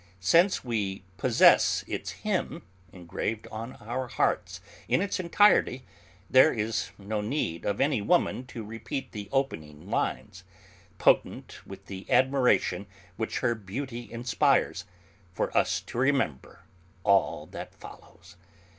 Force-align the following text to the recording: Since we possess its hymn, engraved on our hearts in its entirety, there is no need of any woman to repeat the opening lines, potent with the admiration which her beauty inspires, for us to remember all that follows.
Since 0.19 0.63
we 0.65 1.03
possess 1.17 1.83
its 1.87 2.09
hymn, 2.09 2.63
engraved 2.91 3.45
on 3.51 3.73
our 3.75 4.07
hearts 4.07 4.59
in 4.87 4.99
its 4.99 5.19
entirety, 5.19 5.83
there 6.27 6.51
is 6.51 6.89
no 6.97 7.21
need 7.21 7.65
of 7.65 7.79
any 7.79 8.01
woman 8.01 8.47
to 8.47 8.63
repeat 8.65 9.11
the 9.11 9.29
opening 9.31 9.91
lines, 9.91 10.43
potent 10.97 11.59
with 11.67 11.85
the 11.85 12.09
admiration 12.09 12.87
which 13.15 13.41
her 13.41 13.53
beauty 13.53 14.11
inspires, 14.11 14.85
for 15.33 15.55
us 15.55 15.79
to 15.81 15.99
remember 15.99 16.61
all 17.03 17.45
that 17.51 17.75
follows. 17.75 18.37